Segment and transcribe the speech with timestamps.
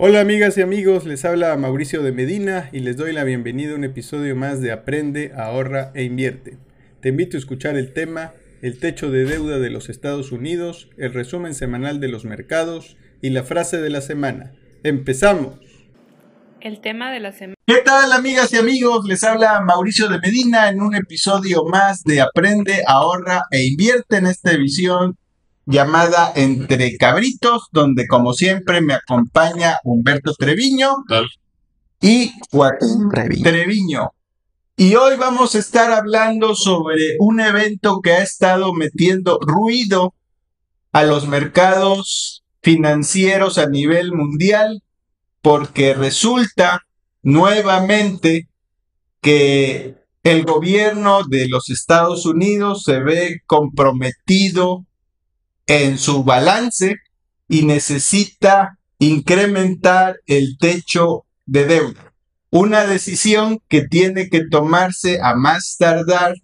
[0.00, 3.74] Hola amigas y amigos, les habla Mauricio de Medina y les doy la bienvenida a
[3.74, 6.56] un episodio más de Aprende, ahorra e invierte.
[7.00, 8.32] Te invito a escuchar el tema
[8.62, 13.30] El techo de deuda de los Estados Unidos, el resumen semanal de los mercados y
[13.30, 14.52] la frase de la semana.
[14.84, 15.58] ¡Empezamos!
[16.60, 17.56] El tema de la semana.
[17.66, 19.04] ¿Qué tal amigas y amigos?
[19.04, 24.26] Les habla Mauricio de Medina en un episodio más de Aprende, ahorra e invierte en
[24.26, 25.18] esta edición
[25.70, 31.04] llamada Entre Cabritos, donde como siempre me acompaña Humberto Treviño
[32.00, 33.10] y Joaquín
[33.42, 34.12] Treviño.
[34.76, 40.14] Y hoy vamos a estar hablando sobre un evento que ha estado metiendo ruido
[40.92, 44.82] a los mercados financieros a nivel mundial,
[45.42, 46.80] porque resulta
[47.22, 48.48] nuevamente
[49.20, 54.86] que el gobierno de los Estados Unidos se ve comprometido
[55.68, 56.96] en su balance
[57.46, 62.12] y necesita incrementar el techo de deuda.
[62.50, 66.34] Una decisión que tiene que tomarse a más tardar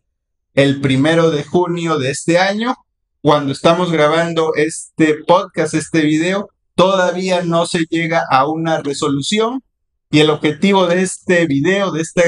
[0.52, 2.76] el primero de junio de este año.
[3.22, 9.62] Cuando estamos grabando este podcast, este video, todavía no se llega a una resolución
[10.10, 12.22] y el objetivo de este video, de esta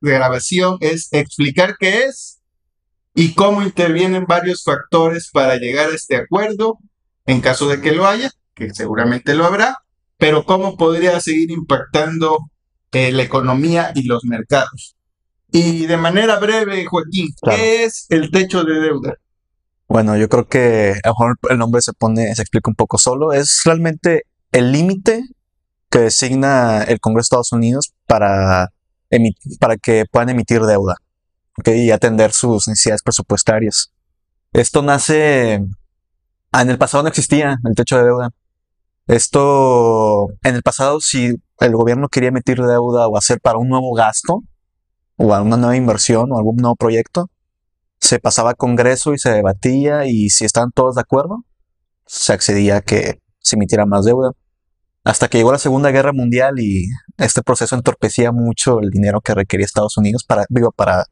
[0.00, 2.39] grabación, es explicar qué es
[3.14, 6.78] y cómo intervienen varios factores para llegar a este acuerdo,
[7.26, 9.78] en caso de que lo haya, que seguramente lo habrá,
[10.16, 12.38] pero cómo podría seguir impactando
[12.92, 14.96] eh, la economía y los mercados.
[15.52, 19.14] Y de manera breve, Joaquín, ¿qué es el techo de deuda?
[19.88, 22.98] Bueno, yo creo que a lo mejor el nombre se pone, se explica un poco
[22.98, 23.32] solo.
[23.32, 24.22] Es realmente
[24.52, 25.24] el límite
[25.90, 28.68] que designa el Congreso de Estados Unidos para,
[29.58, 30.96] para que puedan emitir deuda
[31.66, 33.92] y atender sus necesidades presupuestarias.
[34.52, 35.60] Esto nace...
[36.52, 38.30] Ah, en el pasado no existía el techo de deuda.
[39.06, 43.92] Esto, en el pasado, si el gobierno quería emitir deuda o hacer para un nuevo
[43.92, 44.42] gasto,
[45.16, 47.28] o una nueva inversión, o algún nuevo proyecto,
[48.00, 51.44] se pasaba a Congreso y se debatía, y si estaban todos de acuerdo,
[52.06, 54.32] se accedía a que se emitiera más deuda.
[55.04, 59.34] Hasta que llegó la Segunda Guerra Mundial y este proceso entorpecía mucho el dinero que
[59.34, 61.06] requería Estados Unidos para, digo, para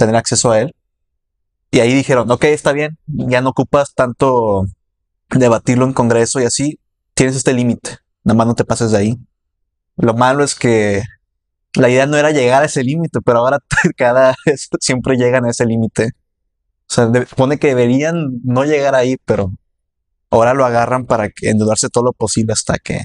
[0.00, 0.74] tener acceso a él.
[1.70, 4.64] Y ahí dijeron, ok, está bien, ya no ocupas tanto
[5.28, 6.80] debatirlo en Congreso y así,
[7.14, 9.18] tienes este límite, nada más no te pases de ahí.
[9.96, 11.02] Lo malo es que
[11.74, 13.58] la idea no era llegar a ese límite, pero ahora
[13.96, 16.10] cada vez siempre llegan a ese límite.
[16.88, 19.52] O sea, pone que deberían no llegar ahí, pero
[20.30, 23.02] ahora lo agarran para endeudarse todo lo posible hasta que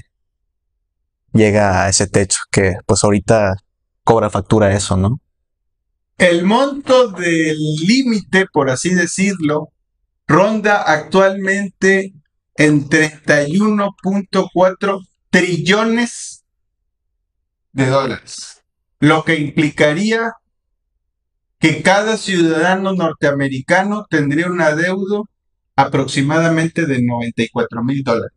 [1.32, 3.54] llega a ese techo, que pues ahorita
[4.02, 5.20] cobra factura eso, ¿no?
[6.18, 9.72] El monto del límite, por así decirlo,
[10.26, 12.14] ronda actualmente
[12.54, 16.46] en 31.4 trillones
[17.72, 18.64] de dólares,
[18.98, 20.32] lo que implicaría
[21.58, 25.20] que cada ciudadano norteamericano tendría una deuda
[25.74, 28.32] aproximadamente de 94 mil dólares.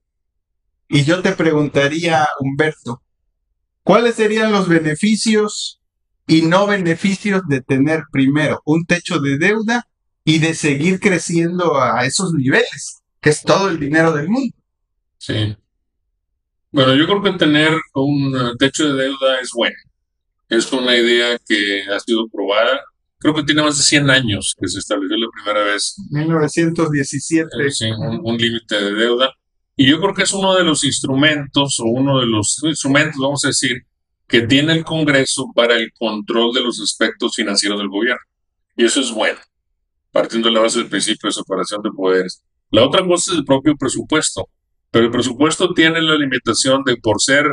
[0.90, 3.01] Y yo te preguntaría, Humberto,
[3.84, 5.78] ¿cuáles serían los beneficios
[6.29, 9.88] y no beneficios de tener primero un techo de deuda
[10.23, 14.56] y de seguir creciendo a esos niveles, que es todo el dinero del mundo.
[15.17, 15.57] Sí.
[16.72, 19.75] Bueno, yo creo que tener un eh, techo de deuda es bueno.
[20.50, 22.79] Es una idea que ha sido probada.
[23.17, 25.96] Creo que tiene más de 100 años que se estableció la primera vez.
[26.11, 27.50] 1917.
[27.59, 29.34] Eh, sí, un, un límite de deuda.
[29.75, 33.44] Y yo creo que es uno de los instrumentos o uno de los instrumentos, vamos
[33.46, 33.81] a decir,
[34.29, 38.22] que tiene el Congreso para el control de los aspectos financieros del gobierno.
[38.78, 39.40] Y eso es bueno,
[40.12, 42.44] partiendo de la base del principio de separación de poderes.
[42.69, 44.47] La otra cosa es el propio presupuesto,
[44.91, 47.47] pero el presupuesto tiene la limitación de por ser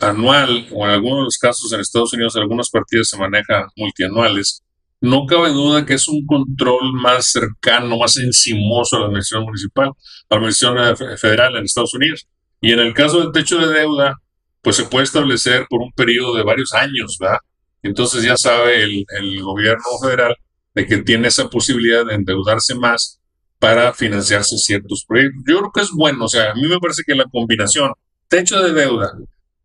[0.00, 4.64] anual, o en algunos casos en Estados Unidos, algunas partidas se manejan multianuales,
[5.00, 9.88] no cabe duda que es un control más cercano, más encimoso a la administración municipal,
[9.88, 12.28] a la administración federal en Estados Unidos.
[12.60, 14.20] Y en el caso del techo de deuda,
[14.62, 17.38] pues se puede establecer por un periodo de varios años, ¿verdad?
[17.82, 20.36] Entonces ya sabe el, gobierno federal
[20.74, 23.20] de que tiene esa posibilidad de endeudarse más
[23.58, 25.42] para financiarse ciertos proyectos.
[25.46, 27.92] Yo creo que es bueno, o sea, a mí me parece que la combinación
[28.28, 29.12] techo de deuda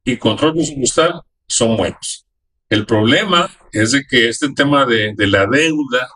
[0.03, 2.25] y control presupuestal son buenos.
[2.69, 6.09] El problema es de que este tema de, de la deuda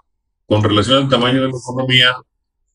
[0.46, 2.16] con relación al tamaño de la economía,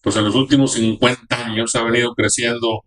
[0.01, 2.85] pues en los últimos 50 años ha venido creciendo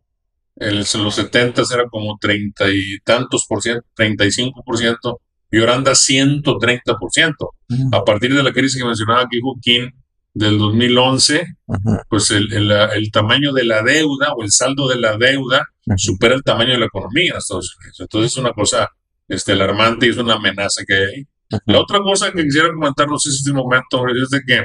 [0.60, 5.22] en los 70 era como treinta y tantos por ciento, 35 por ciento,
[5.52, 7.52] y ahora anda 130 por ciento.
[7.92, 9.94] A partir de la crisis que mencionaba aquí Joaquín,
[10.34, 14.98] del 2011, Ujú, pues el, el- el tamaño de la deuda o el saldo de
[14.98, 15.98] la deuda ujú.
[15.98, 18.00] supera el tamaño de la economía en Estados Unidos.
[18.02, 18.88] Entonces es una cosa
[19.28, 21.28] este, alarmante y es una amenaza que hay.
[21.66, 24.64] La otra cosa que quisiera comentar, no sé si es el momento, es de que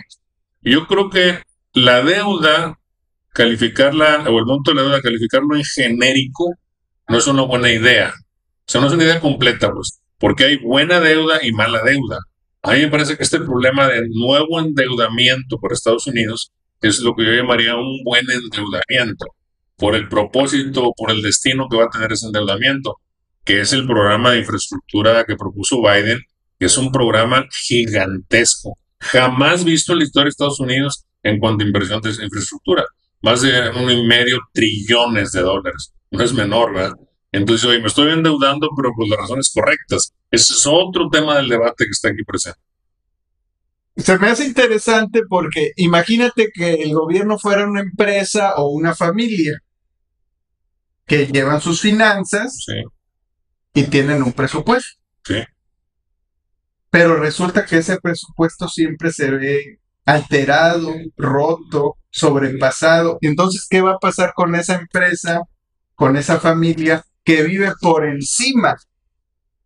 [0.62, 1.38] yo creo que
[1.74, 2.78] la deuda,
[3.32, 6.54] calificarla, o el monto de la deuda, calificarlo en genérico,
[7.08, 8.12] no es una buena idea.
[8.66, 12.18] O sea, no es una idea completa, pues, porque hay buena deuda y mala deuda.
[12.62, 17.14] A mí me parece que este problema de nuevo endeudamiento por Estados Unidos es lo
[17.14, 19.26] que yo llamaría un buen endeudamiento,
[19.76, 22.96] por el propósito, por el destino que va a tener ese endeudamiento,
[23.44, 26.20] que es el programa de infraestructura que propuso Biden,
[26.58, 31.64] que es un programa gigantesco, jamás visto en la historia de Estados Unidos en cuanto
[31.64, 32.84] a inversión de infraestructura,
[33.22, 36.96] más de uno y medio trillones de dólares, no es menor, ¿verdad?
[37.30, 40.12] Entonces, oye, me estoy endeudando, pero por las razones correctas.
[40.30, 42.58] Ese es otro tema del debate que está aquí presente.
[43.96, 49.58] Se me hace interesante porque imagínate que el gobierno fuera una empresa o una familia
[51.06, 52.82] que llevan sus finanzas Sí,
[53.74, 54.98] y tienen un presupuesto.
[55.24, 55.42] sí.
[56.90, 63.18] Pero resulta que ese presupuesto siempre se ve alterado, roto, sobrepasado.
[63.22, 65.42] Entonces, ¿qué va a pasar con esa empresa,
[65.96, 68.76] con esa familia que vive por encima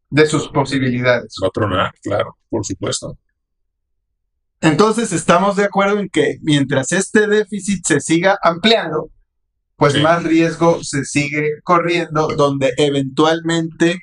[0.09, 1.35] de sus posibilidades?
[1.43, 3.19] Va a tronar, claro, por supuesto.
[4.61, 9.11] Entonces, estamos de acuerdo en que mientras este déficit se siga ampliando,
[9.77, 10.01] pues Sí.
[10.01, 13.99] más riesgo se sigue corriendo, donde eventualmente,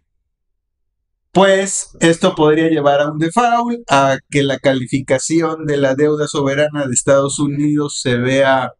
[1.33, 6.85] pues esto podría llevar a un default, a que la calificación de la deuda soberana
[6.85, 8.71] de Estados Unidos se vea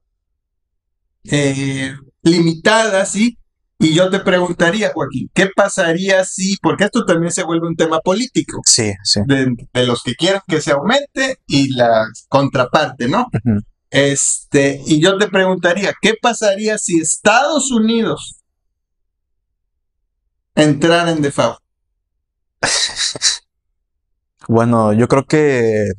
[1.25, 3.39] eh, limitada, ¿sí?
[3.79, 7.99] Y yo te preguntaría, Joaquín, ¿qué pasaría si, porque esto también se vuelve un tema
[7.99, 9.21] político, Sí, sí.
[9.25, 13.27] de, de los que quieren que se aumente y la contraparte, ¿no?
[13.89, 18.39] Este, y yo te preguntaría, ¿qué pasaría si Estados Unidos
[20.55, 21.62] entrara en default?
[24.47, 25.93] Bueno, yo creo que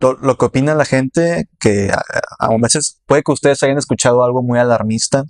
[0.00, 1.90] lo, que opina la gente, que
[2.38, 5.24] a, veces puede que ustedes hayan escuchado algo muy alarmista,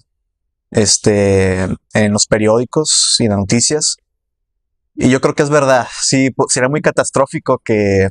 [0.71, 1.65] este,
[1.95, 3.97] en los periódicos y en las noticias.
[4.95, 5.87] Y yo creo que es verdad.
[6.01, 8.11] Sí, sería muy catastrófico que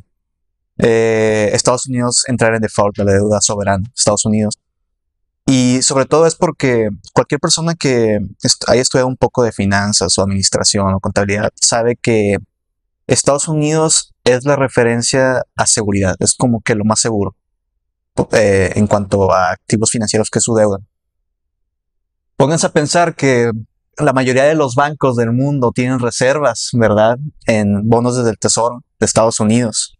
[0.78, 4.58] eh, Estados Unidos entrara en default de la deuda soberana, Estados Unidos.
[5.46, 10.16] Y sobre todo es porque cualquier persona que est- haya estudiado un poco de finanzas
[10.16, 12.36] o administración o contabilidad sabe que
[13.06, 17.34] Estados Unidos es la referencia a seguridad, es como que lo más seguro
[18.32, 20.78] eh, en cuanto a activos financieros que su deuda.
[22.36, 23.50] Pónganse a pensar que
[23.98, 27.18] la mayoría de los bancos del mundo tienen reservas, ¿verdad?
[27.46, 29.98] En bonos desde el Tesoro de Estados Unidos.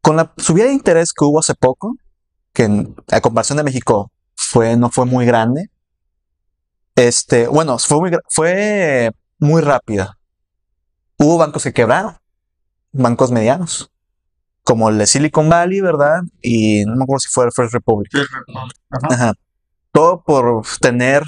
[0.00, 1.96] Con la subida de interés que hubo hace poco,
[2.58, 5.70] que a comparación de México fue, no fue muy grande,
[6.96, 10.18] este, bueno, fue muy, fue muy rápida.
[11.18, 12.16] Hubo bancos que quebraron,
[12.90, 13.92] bancos medianos,
[14.64, 16.22] como el de Silicon Valley, ¿verdad?
[16.42, 18.10] Y no me acuerdo si fue el First Republic.
[18.90, 19.14] Ajá.
[19.14, 19.34] Ajá.
[19.92, 21.22] Todo por tener,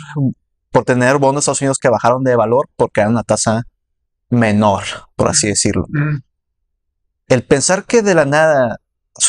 [0.72, 3.62] por tener bonos de Estados Unidos que bajaron de valor porque eran una tasa
[4.30, 4.82] menor,
[5.14, 5.86] por así decirlo.
[5.90, 6.22] Mm,
[7.28, 8.80] El pensar que de la nada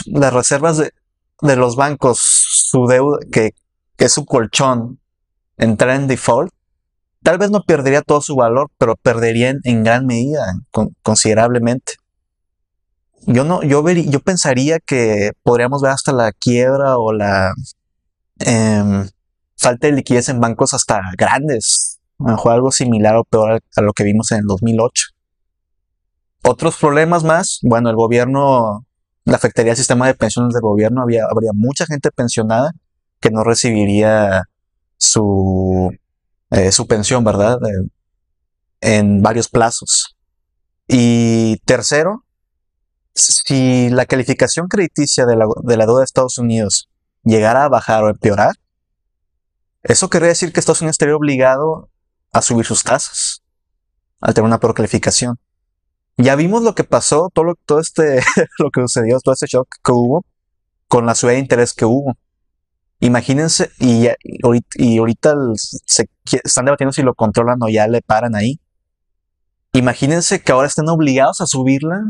[0.08, 0.92] las reservas de,
[1.42, 3.52] de los bancos, su deuda, que,
[3.98, 5.00] que es su colchón,
[5.58, 6.52] entrar en default,
[7.24, 11.94] tal vez no perdería todo su valor, pero perdería en, gran medida, con- considerablemente.
[13.28, 17.54] Yo no, yo verí- yo pensaría que podríamos ver hasta la quiebra o la
[18.40, 19.08] em,
[19.58, 22.00] falta de liquidez en bancos hasta grandes.
[22.20, 25.08] A mejor algo similar o peor a, a lo que vimos en el 2008.
[26.44, 28.86] Otros problemas más, bueno, el gobierno
[29.26, 32.72] le afectaría el sistema de pensiones del gobierno, había, habría mucha gente pensionada
[33.20, 34.50] que no recibiría
[34.98, 35.92] su,
[36.50, 37.60] eh, su pensión, ¿verdad?
[37.64, 37.90] Eh,
[38.82, 40.18] en varios plazos.
[40.88, 42.26] Y tercero,
[43.14, 46.90] si la calificación crediticia de la, de la deuda de Estados Unidos
[47.24, 48.56] llegara a bajar o empeorar,
[49.84, 51.90] eso querría decir que Estados Unidos estaría obligado
[52.32, 53.44] a subir sus tasas
[54.20, 55.40] al tener una peor calificación.
[56.18, 58.22] Ya vimos lo que pasó, todo, lo, todo este,
[58.60, 60.26] lo que sucedió, todo este shock que hubo
[60.88, 62.18] con la subida de interés que hubo.
[63.00, 64.10] Imagínense, y,
[64.76, 66.06] y ahorita, se
[66.44, 68.60] están debatiendo si lo controlan o ya le paran ahí.
[69.74, 72.04] Imagínense que ahora estén obligados a subirla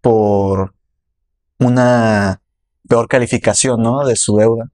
[0.00, 0.74] por
[1.58, 2.42] una
[2.88, 4.04] peor calificación, ¿no?
[4.04, 4.68] De su deuda.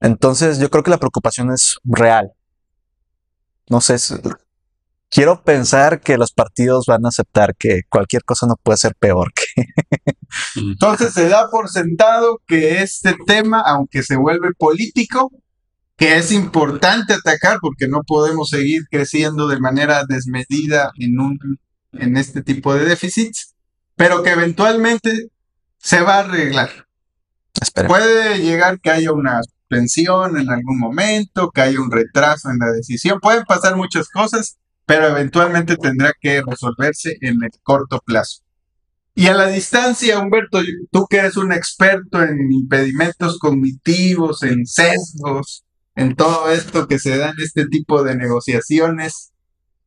[0.00, 2.32] Entonces, yo creo que la preocupación es real.
[3.68, 3.96] No sé,
[5.10, 9.32] quiero pensar que los partidos van a aceptar que cualquier cosa no puede ser peor
[9.32, 9.64] que.
[10.56, 15.30] Entonces se da por sentado que este tema, aunque se vuelve político,
[15.96, 21.38] que es importante atacar porque no podemos seguir creciendo de manera desmedida en un
[21.92, 23.54] en este tipo de déficits,
[23.96, 25.28] pero que eventualmente
[25.78, 26.70] se va a arreglar.
[27.86, 32.72] Puede llegar que haya una suspensión en algún momento, que haya un retraso en la
[32.72, 38.42] decisión, pueden pasar muchas cosas, pero eventualmente tendrá que resolverse en el corto plazo.
[39.14, 40.60] Y a la distancia, Humberto,
[40.90, 45.64] tú que eres un experto en impedimentos cognitivos, en sesgos,
[45.94, 49.32] en todo esto que se da en este tipo de negociaciones,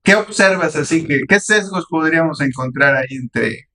[0.01, 1.05] ¿qué observas así?
[1.05, 3.67] que ¿Qué sesgos podríamos encontrar ahí entre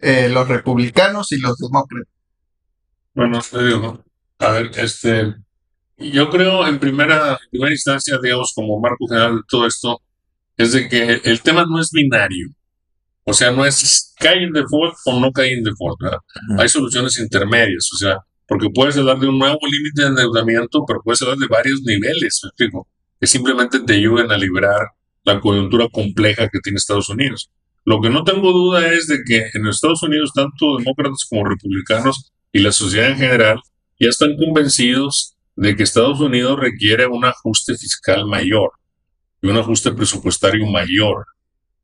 [0.00, 2.12] eh, los republicanos y los demócratas?
[3.14, 4.04] Bueno, te digo,
[4.38, 5.34] a ver, este,
[5.98, 10.00] yo creo en primera, en primera instancia, digamos, como marco general de todo esto,
[10.56, 12.48] es de que el tema no es binario.
[13.24, 15.98] O sea, no es cae en default o no cae en default.
[16.00, 16.18] ¿verdad?
[16.58, 21.00] Hay soluciones intermedias, o sea, porque puedes hablar de un nuevo límite de endeudamiento, pero
[21.02, 22.86] puedes hablar de varios niveles, ¿me explico?
[23.18, 24.88] Que simplemente te ayuden a liberar
[25.24, 27.50] la coyuntura compleja que tiene Estados Unidos.
[27.86, 32.32] Lo que no tengo duda es de que en Estados Unidos, tanto demócratas como republicanos
[32.52, 33.60] y la sociedad en general,
[33.98, 38.72] ya están convencidos de que Estados Unidos requiere un ajuste fiscal mayor
[39.40, 41.26] y un ajuste presupuestario mayor.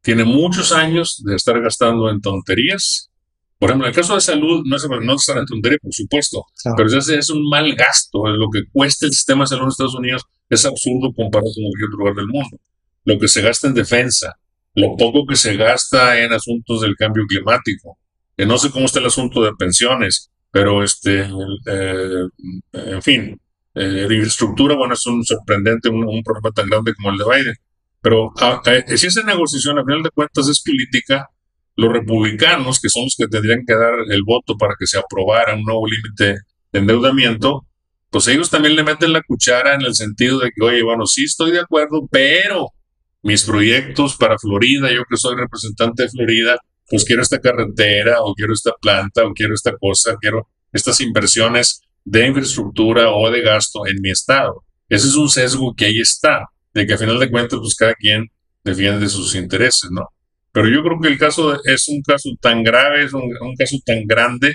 [0.02, 3.10] Tiene muchos años de estar gastando en tonterías.
[3.58, 6.46] Por ejemplo, en el caso de salud, no es, no estar en tontería, por supuesto,
[6.76, 8.26] pero es, es un mal gasto.
[8.28, 11.88] Lo que cuesta el sistema de salud en Estados Unidos es absurdo comparado con cualquier
[11.88, 12.58] otro lugar del mundo.
[13.04, 14.38] Lo que se gasta en defensa,
[14.74, 17.98] lo poco que se gasta en asuntos del cambio climático.
[18.36, 21.28] Que no sé cómo está el asunto de pensiones, pero este,
[21.66, 22.26] eh,
[22.72, 23.40] en fin,
[23.80, 27.54] eh, de infraestructura, bueno, es un sorprendente, un, problema tan grande como el de Biden.
[28.02, 28.32] Pero
[28.96, 31.28] si esa negociación, a final de cuentas, es política,
[31.76, 35.54] los republicanos, que son los que tendrían que dar el voto para que se aprobara
[35.54, 36.40] un nuevo límite
[36.72, 37.66] de endeudamiento,
[38.10, 41.25] pues ellos también le meten la cuchara en el sentido de que, oye, bueno, sí
[41.25, 42.68] estoy de acuerdo, pero
[43.22, 48.34] mis proyectos para Florida, yo que soy representante de Florida, pues quiero esta carretera o
[48.34, 53.87] quiero esta planta o quiero esta cosa, quiero estas inversiones de infraestructura o de gasto
[53.87, 54.64] en mi estado.
[54.88, 57.95] Ese es un sesgo que ahí está, de que a final de cuentas pues cada
[57.95, 58.26] quien
[58.64, 60.09] defiende sus intereses, ¿no?
[60.52, 64.04] Pero yo creo que el caso es un caso tan grave, es un, caso tan
[64.07, 64.54] grande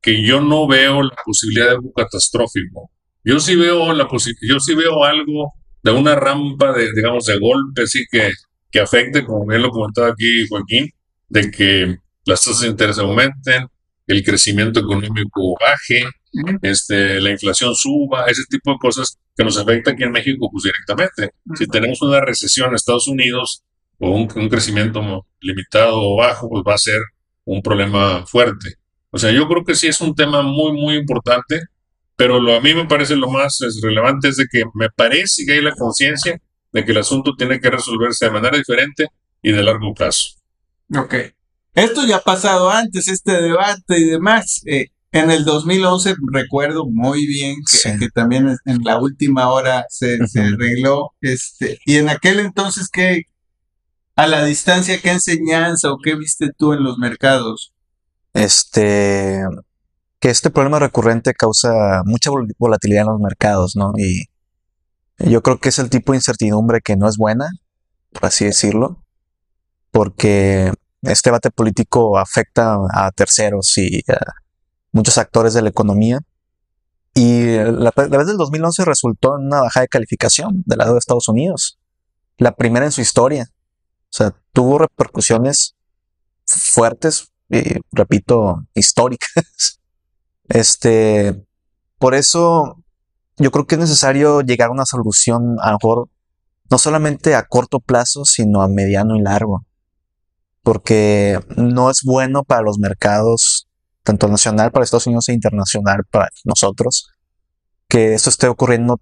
[0.00, 2.90] que yo no veo la posibilidad de algo catastrófico.
[3.24, 4.08] Yo sí veo la
[4.42, 8.30] yo sí veo algo de una rampa de, digamos, de golpe, así que,
[8.70, 10.90] que afecte, como bien lo comentaba aquí Joaquín,
[11.28, 13.66] de que las tasas de interés aumenten,
[14.06, 16.04] el crecimiento económico baje,
[16.62, 20.64] este, la inflación suba, ese tipo de cosas que nos afecta aquí en México pues
[20.64, 21.30] directamente.
[21.56, 23.62] Si tenemos una recesión en Estados Unidos
[23.98, 27.00] o un, crecimiento limitado o bajo, pues va a ser
[27.44, 28.74] un problema fuerte.
[29.10, 31.62] O sea, yo creo que sí es un tema muy, muy importante
[32.16, 35.54] pero lo, a mí me parece lo más relevante es de que me parece que
[35.54, 36.40] hay la conciencia
[36.72, 39.08] de que el asunto tiene que resolverse de manera diferente
[39.42, 40.36] y de largo plazo.
[40.96, 41.14] Ok.
[41.74, 44.62] Esto ya ha pasado antes, este debate y demás.
[44.66, 47.56] Eh, en el 2011 recuerdo muy bien
[47.98, 51.12] que, también en la última hora se, arregló.
[51.20, 53.24] Este, y en aquel entonces, ¿qué,
[54.16, 57.74] a la distancia, qué enseñanza o qué viste tú en los mercados?
[58.32, 59.42] Este,
[60.18, 63.92] que este problema recurrente causa mucha volatilidad en los mercados, ¿no?
[63.98, 64.24] Y
[65.18, 67.50] yo creo que es el tipo de incertidumbre que no es buena,
[68.12, 69.04] por así decirlo,
[69.90, 74.41] porque este debate político afecta a terceros y a
[74.92, 76.20] muchos actores de la economía.
[77.14, 81.28] Y la, vez del 2011 resultó en una bajada de calificación del lado de Estados
[81.28, 81.78] Unidos,
[82.38, 83.50] la primera en su historia.
[83.50, 85.74] O sea, tuvo repercusiones
[86.46, 89.30] fuertes y, repito, históricas
[90.48, 91.44] este,
[91.98, 92.82] por eso
[93.36, 96.08] yo creo que es necesario llegar a una solución a lo mejor
[96.70, 99.66] no solamente a corto plazo, sino a mediano y largo.
[100.62, 103.68] Porque no es bueno para los mercados,
[104.02, 107.10] tanto nacional para Estados Unidos e internacional para nosotros,
[107.88, 109.00] que esto esté ocurriendo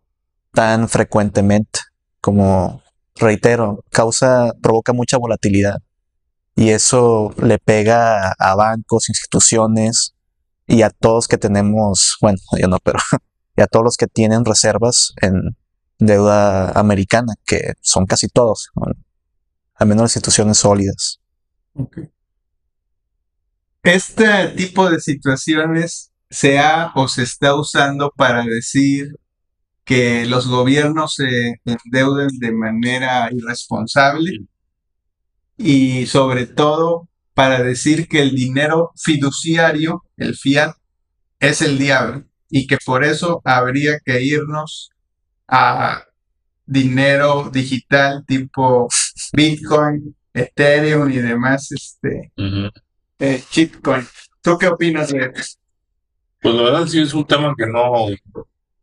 [0.52, 1.80] tan frecuentemente.
[2.20, 2.82] Como
[3.16, 5.78] reitero, causa, provoca mucha volatilidad.
[6.56, 10.14] Y eso le pega a bancos, instituciones,
[10.70, 12.98] y a todos que tenemos, bueno, yo no, pero
[13.56, 15.56] y a todos los que tienen reservas en
[15.98, 18.70] deuda americana, que son casi todos,
[19.74, 21.20] al menos instituciones sólidas.
[23.82, 29.16] Este tipo de situaciones se ha o se está usando para decir
[29.84, 34.46] que los gobiernos se endeuden de manera irresponsable
[35.56, 40.74] y sobre todo para decir que el dinero fiduciario, el fiat,
[41.38, 44.90] es el diablo y que por eso habría que irnos
[45.48, 46.04] a
[46.66, 48.88] dinero digital tipo
[49.32, 52.30] Bitcoin, Ethereum y demás este
[53.20, 54.06] eh, shitcoin.
[54.42, 55.58] ¿Tú qué opinas de eso?
[56.40, 58.08] Pues la verdad sí es un tema que no,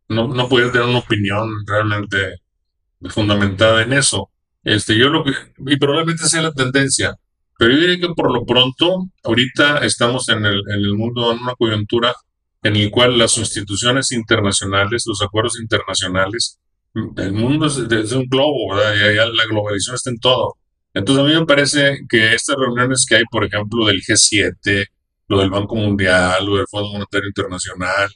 [0.08, 2.36] no, no podría tener una opinión realmente
[3.10, 4.30] fundamentada en eso.
[4.62, 5.32] Este, yo lo que,
[5.66, 7.16] y probablemente sea la tendencia,
[7.58, 11.40] pero yo diría que por lo pronto, ahorita estamos en el, en el mundo en
[11.40, 12.14] una coyuntura
[12.62, 16.58] en el cual las instituciones internacionales, los acuerdos internacionales,
[17.16, 18.94] el mundo es, es un globo, ¿verdad?
[18.94, 20.56] Y la globalización está en todo.
[20.98, 24.86] Entonces a mí me parece que estas reuniones que hay, por ejemplo, del G7,
[25.28, 28.10] lo del Banco Mundial, lo del Fondo Monetario Internacional,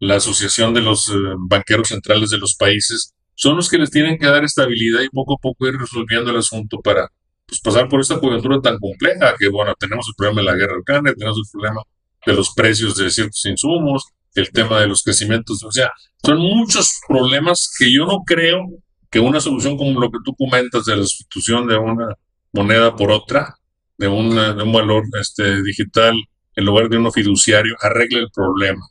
[0.00, 1.12] la Asociación de los eh,
[1.48, 5.34] Banqueros Centrales de los Países, son los que les tienen que dar estabilidad y poco
[5.34, 7.08] a poco ir resolviendo el asunto para
[7.46, 10.80] pues, pasar por esta coyuntura tan compleja que, bueno, tenemos el problema de la guerra
[10.80, 11.82] ucrania, tenemos el problema
[12.26, 15.92] de los precios de ciertos insumos, el tema de los crecimientos, o sea,
[16.24, 18.66] son muchos problemas que yo no creo
[19.08, 22.08] que una solución como lo que tú comentas de la sustitución de una
[22.54, 23.56] moneda por otra,
[23.98, 26.16] de, de un valor este, digital
[26.56, 28.86] en lugar de uno fiduciario, arregle el problema.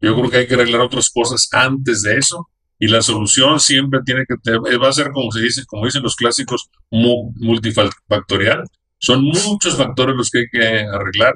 [0.00, 4.00] Yo creo que hay que arreglar otras cosas antes de eso y la solución siempre
[4.04, 8.64] tiene que va a ser como se dice, como dicen los clásicos, multifactorial.
[8.98, 11.34] Son muchos factores los que hay que arreglar.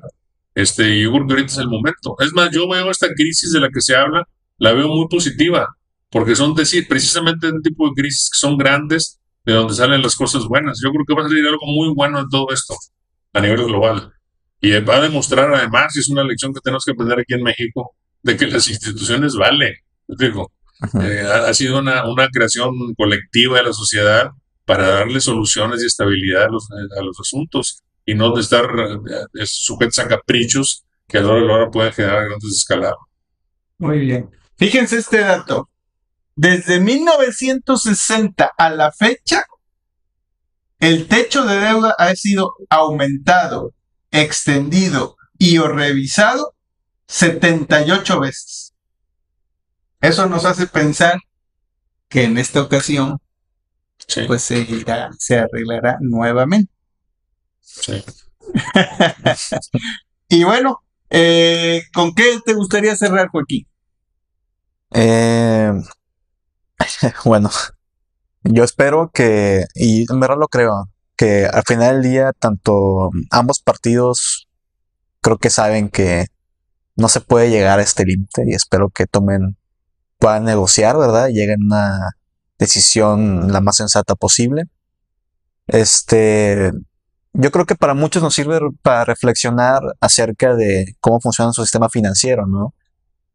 [0.54, 2.16] Este, yo creo que ahorita es el momento.
[2.20, 4.26] Es más, yo veo esta crisis de la que se habla,
[4.58, 5.76] la veo muy positiva,
[6.10, 10.16] porque son decir, precisamente un tipo de crisis que son grandes, de donde salen las
[10.16, 10.80] cosas buenas.
[10.82, 12.74] Yo creo que va a salir algo muy bueno en todo esto
[13.32, 14.12] a nivel global.
[14.60, 17.42] Y va a demostrar además, y es una lección que tenemos que aprender aquí en
[17.42, 19.74] México, de que las instituciones valen.
[20.08, 20.50] Digo,
[21.00, 24.30] eh, ha, sido una, una, creación colectiva de la sociedad
[24.64, 29.46] para darle soluciones y estabilidad a los, a los asuntos y no de estar eh,
[29.46, 32.98] sujetos a caprichos que a la hora de la hora pueden generar grandes escalados.
[33.78, 34.30] Muy bien.
[34.56, 35.68] Fíjense este dato.
[36.36, 39.46] Desde 1960 a la fecha,
[40.78, 43.72] el techo de deuda ha sido aumentado,
[44.10, 46.54] extendido y o revisado
[47.06, 48.74] 78 veces.
[50.02, 51.18] Eso nos hace pensar
[52.08, 53.18] que en esta ocasión
[54.26, 56.70] pues se irá, se arreglará nuevamente.
[57.60, 58.04] Sí.
[60.28, 63.66] y bueno, eh, ¿con qué te gustaría cerrar, Joaquín?
[64.92, 65.72] Eh,
[67.24, 67.50] bueno,
[68.42, 73.60] yo espero que, y en verdad lo creo, que al final del día, tanto ambos
[73.60, 74.48] partidos
[75.20, 76.26] creo que saben que
[76.96, 79.56] no se puede llegar a este límite y espero que tomen
[80.18, 81.28] puedan negociar, ¿verdad?
[81.28, 82.10] Y lleguen a una
[82.58, 84.64] decisión la más sensata posible.
[85.66, 86.72] Este,
[87.32, 91.88] yo creo que para muchos nos sirve para reflexionar acerca de cómo funciona su sistema
[91.88, 92.74] financiero, ¿no?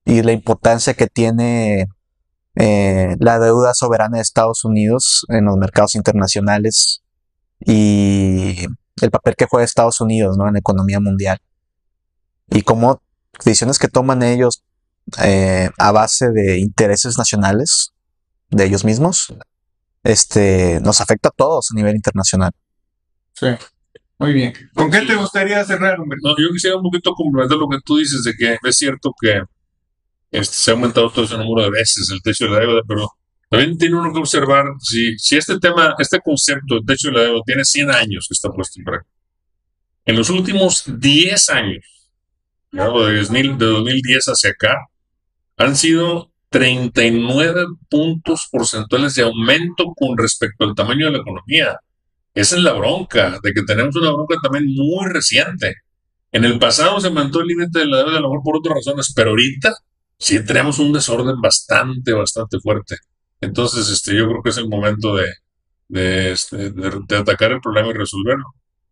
[0.06, 1.88] Y la importancia que tiene
[2.56, 7.02] eh, la deuda soberana de Estados Unidos en los mercados internacionales
[7.66, 8.66] y
[9.02, 10.48] el papel que juega Estados Unidos, ¿no?
[10.48, 11.40] En la economía mundial.
[12.50, 13.02] Y cómo
[13.44, 14.64] decisiones que toman ellos
[15.24, 17.94] eh, a base de intereses nacionales
[18.50, 19.34] de ellos mismos,
[20.04, 22.52] este, nos afecta a todos a nivel internacional.
[23.34, 23.48] Sí,
[24.20, 24.54] muy bien.
[24.74, 28.34] ¿Con qué te gustaría cerrar, yo quisiera un poquito complementar lo que tú dices de
[28.34, 29.42] que es cierto que
[30.32, 33.10] este, se ha aumentado todo ese número de veces el techo de la deuda, pero
[33.50, 37.24] también tiene uno que observar si, si este tema, este concepto del techo de la
[37.24, 39.14] deuda tiene 100 años que está puesto en práctica.
[40.06, 41.86] En los últimos 10 años,
[42.72, 44.88] de 2010 hacia acá,
[45.58, 51.80] han sido 39 puntos porcentuales de aumento con respecto al tamaño de la economía.
[52.34, 55.76] Esa es la bronca, de que tenemos una bronca también muy reciente.
[56.32, 58.76] En el pasado se aumentó el límite de la deuda, a lo mejor por otras
[58.76, 59.74] razones, pero ahorita
[60.22, 62.96] sí tenemos un desorden bastante, bastante fuerte.
[63.42, 65.26] Entonces, este, yo creo que es el momento de,
[65.88, 68.46] de, este, de, atacar el problema y resolverlo.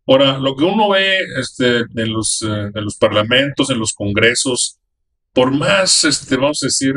[0.08, 4.78] Ahora, lo que uno ve este, en, los, eh, en los parlamentos, en los congresos,
[5.32, 6.94] por más, este, vamos a decir,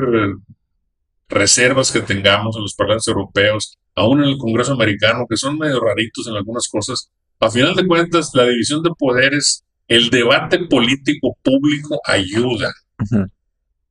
[1.29, 5.79] reservas que tengamos en los parlamentos europeos, aún en el Congreso americano, que son medio
[5.79, 11.37] raritos en algunas cosas, a final de cuentas, la división de poderes, el debate político
[11.43, 12.73] público ayuda.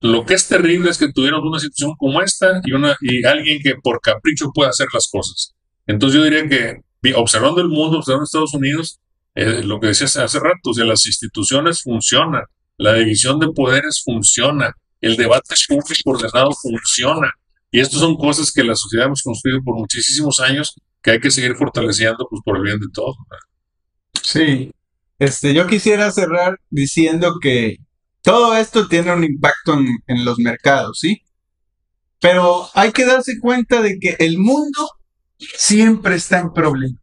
[0.03, 3.61] Lo que es terrible es que tuviéramos una situación como esta y, una, y alguien
[3.63, 5.55] que por capricho pueda hacer las cosas.
[5.87, 6.81] Entonces yo diría que
[7.15, 9.01] observando el mundo, observando Estados Unidos,
[9.35, 12.43] eh, lo que decías hace rato, o sea, las instituciones funcionan,
[12.79, 17.33] la división de poderes funciona, el debate público ordenado funciona.
[17.71, 21.31] Y estas son cosas que la sociedad hemos construido por muchísimos años que hay que
[21.31, 23.17] seguir fortaleciendo pues, por el bien de todos.
[24.23, 24.71] Sí.
[25.19, 27.79] Este, yo quisiera cerrar diciendo que
[28.23, 31.23] todo esto tiene un impacto en, en los mercados, ¿sí?
[32.21, 34.89] Pero hay que darse cuenta de que el mundo
[35.57, 36.97] siempre está en problema.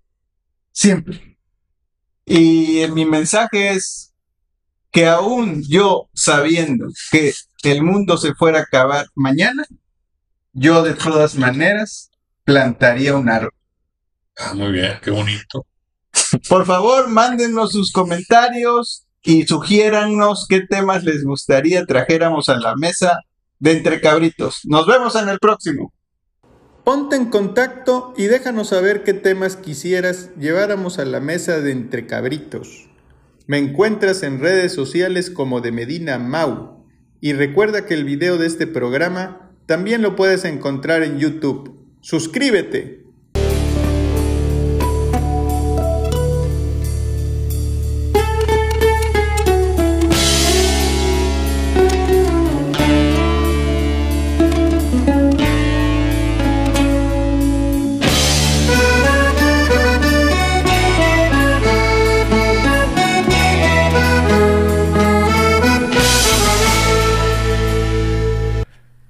[0.71, 1.37] Siempre.
[2.25, 4.13] Y mi mensaje es
[4.91, 9.65] que aún yo sabiendo que el mundo se fuera a acabar mañana,
[10.53, 12.11] yo de todas maneras
[12.43, 13.53] plantaría un árbol.
[14.37, 15.65] Ah, muy bien, qué bonito.
[16.47, 23.19] Por favor, mándenos sus comentarios y sugiérannos qué temas les gustaría trajéramos a la mesa
[23.59, 24.61] de Entre Cabritos.
[24.63, 25.93] Nos vemos en el próximo.
[26.83, 32.07] Ponte en contacto y déjanos saber qué temas quisieras lleváramos a la mesa de Entre
[32.07, 32.89] Cabritos.
[33.47, 36.85] Me encuentras en redes sociales como de Medina Mau.
[37.21, 41.85] Y recuerda que el video de este programa también lo puedes encontrar en YouTube.
[42.01, 42.98] ¡Suscríbete!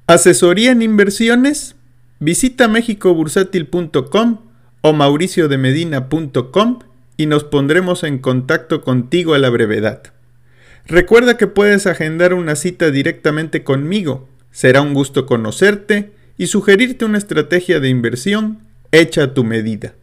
[0.10, 1.76] Asesoría en inversiones.
[2.18, 4.40] Visita mexicobursátil.com
[4.82, 6.80] o mauriciodemedina.com
[7.16, 10.02] y nos pondremos en contacto contigo a la brevedad.
[10.88, 14.28] Recuerda que puedes agendar una cita directamente conmigo.
[14.50, 19.94] Será un gusto conocerte y sugerirte una estrategia de inversión hecha a tu medida.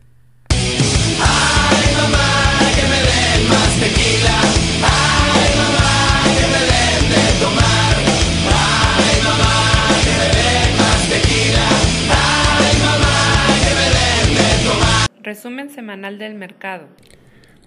[15.27, 16.87] Resumen semanal del mercado.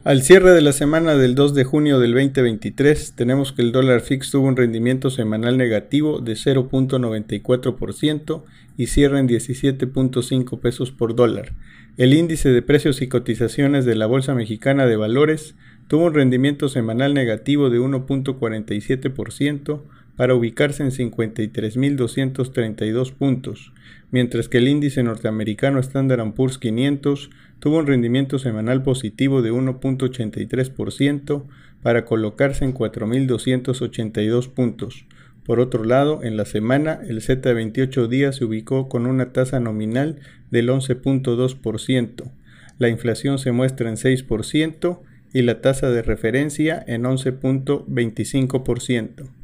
[0.06, 4.00] Al cierre de la semana del 2 de junio del 2023, tenemos que el dólar
[4.00, 8.44] fix tuvo un rendimiento semanal negativo de 0.94%
[8.78, 11.52] y cierra en 17.5 pesos por dólar.
[11.98, 15.58] El índice de precios y cotizaciones de la Bolsa Mexicana de Valores
[15.90, 19.84] tuvo un rendimiento semanal negativo de 1.47%
[20.20, 23.72] para ubicarse en 53.232 puntos,
[24.12, 27.30] mientras que el índice norteamericano Standard Poor's 500
[27.60, 31.46] tuvo un rendimiento semanal positivo de 1.83%
[31.82, 35.06] para colocarse en 4.282 puntos.
[35.46, 39.32] Por otro lado, en la semana, el Z de 28 días se ubicó con una
[39.32, 40.20] tasa nominal
[40.52, 42.30] del 11.2%.
[42.78, 45.00] La inflación se muestra en 6%
[45.32, 49.39] y la tasa de referencia en 11.25%.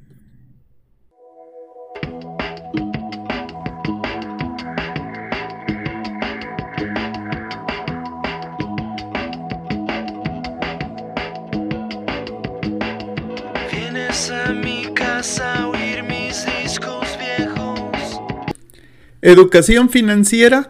[19.26, 20.70] Educación financiera.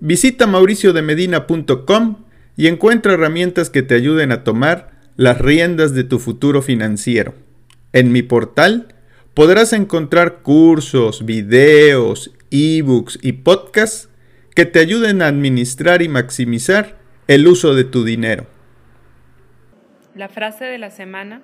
[0.00, 2.16] Visita mauriciodemedina.com
[2.56, 7.32] y encuentra herramientas que te ayuden a tomar las riendas de tu futuro financiero.
[7.92, 8.88] En mi portal
[9.34, 14.08] podrás encontrar cursos, videos, ebooks y podcasts
[14.56, 18.48] que te ayuden a administrar y maximizar el uso de tu dinero.
[20.16, 21.42] La frase de la semana.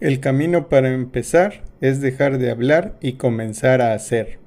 [0.00, 4.40] El camino para empezar es dejar de hablar y comenzar a hacer.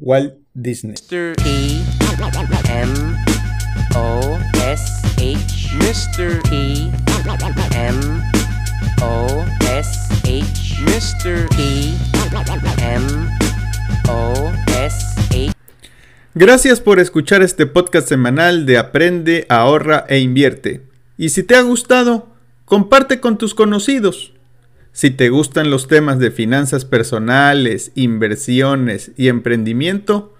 [0.00, 0.94] Walt Disney.
[0.94, 1.34] Mr.
[1.46, 1.84] E
[2.68, 2.92] M
[3.94, 4.82] O S
[5.16, 6.40] H Mr.
[6.50, 6.90] E
[7.76, 8.22] M
[9.00, 11.46] O S H Mr.
[11.58, 11.94] E
[12.82, 13.06] M
[14.08, 15.52] O S H
[16.34, 20.82] Gracias por escuchar este podcast semanal de Aprende, ahorra e invierte.
[21.16, 22.28] Y si te ha gustado,
[22.64, 24.32] comparte con tus conocidos.
[24.92, 30.34] Si te gustan los temas de finanzas personales, inversiones y emprendimiento,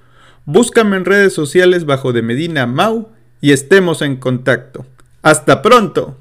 [0.49, 3.11] búscame en redes sociales bajo de Medina Mau
[3.43, 4.87] y estemos en contacto.
[5.21, 6.17] ¡Hasta pronto!